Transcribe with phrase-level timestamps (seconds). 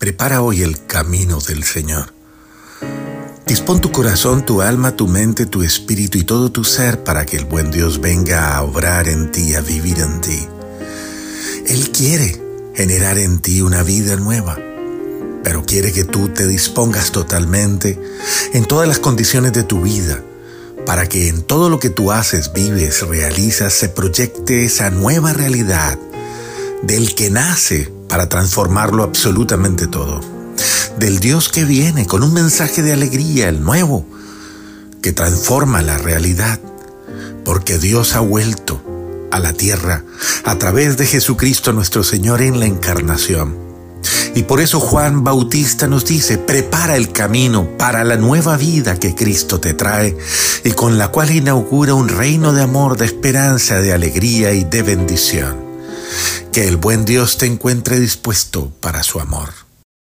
[0.00, 2.14] Prepara hoy el camino del Señor.
[3.46, 7.36] Dispón tu corazón, tu alma, tu mente, tu espíritu y todo tu ser para que
[7.36, 10.48] el buen Dios venga a obrar en ti, a vivir en ti.
[11.66, 12.42] Él quiere
[12.74, 14.58] generar en ti una vida nueva,
[15.44, 18.00] pero quiere que tú te dispongas totalmente
[18.54, 20.24] en todas las condiciones de tu vida
[20.86, 25.98] para que en todo lo que tú haces, vives, realizas, se proyecte esa nueva realidad
[26.82, 30.20] del que nace para transformarlo absolutamente todo.
[30.98, 34.04] Del Dios que viene con un mensaje de alegría, el nuevo,
[35.00, 36.60] que transforma la realidad,
[37.44, 38.82] porque Dios ha vuelto
[39.30, 40.04] a la tierra
[40.44, 43.56] a través de Jesucristo nuestro Señor en la encarnación.
[44.34, 49.14] Y por eso Juan Bautista nos dice, prepara el camino para la nueva vida que
[49.14, 50.16] Cristo te trae
[50.64, 54.82] y con la cual inaugura un reino de amor, de esperanza, de alegría y de
[54.82, 55.70] bendición.
[56.52, 59.69] Que el buen Dios te encuentre dispuesto para su amor.